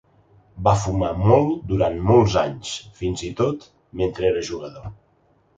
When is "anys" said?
2.43-2.73